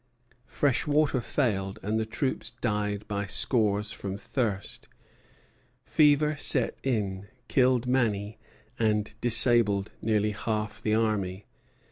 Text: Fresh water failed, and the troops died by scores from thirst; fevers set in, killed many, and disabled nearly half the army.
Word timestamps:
Fresh 0.47 0.87
water 0.87 1.21
failed, 1.21 1.77
and 1.83 1.99
the 1.99 2.07
troops 2.07 2.49
died 2.49 3.07
by 3.07 3.27
scores 3.27 3.91
from 3.91 4.17
thirst; 4.17 4.87
fevers 5.83 6.41
set 6.41 6.79
in, 6.81 7.27
killed 7.47 7.85
many, 7.85 8.39
and 8.79 9.13
disabled 9.21 9.91
nearly 10.01 10.31
half 10.31 10.81
the 10.81 10.95
army. 10.95 11.45